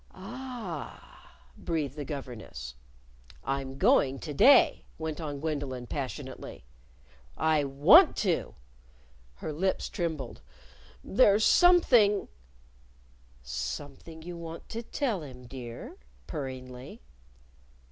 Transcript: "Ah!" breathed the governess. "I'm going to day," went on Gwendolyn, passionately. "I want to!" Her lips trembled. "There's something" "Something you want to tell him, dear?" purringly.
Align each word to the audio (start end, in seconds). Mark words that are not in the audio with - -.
"Ah!" 0.15 1.43
breathed 1.55 1.95
the 1.95 2.03
governess. 2.03 2.73
"I'm 3.43 3.77
going 3.77 4.17
to 4.21 4.33
day," 4.33 4.83
went 4.97 5.21
on 5.21 5.39
Gwendolyn, 5.39 5.85
passionately. 5.85 6.65
"I 7.37 7.65
want 7.65 8.17
to!" 8.25 8.55
Her 9.35 9.53
lips 9.53 9.89
trembled. 9.89 10.41
"There's 11.03 11.45
something" 11.45 12.29
"Something 13.43 14.23
you 14.23 14.37
want 14.37 14.69
to 14.69 14.81
tell 14.81 15.21
him, 15.21 15.45
dear?" 15.45 15.97
purringly. 16.25 17.03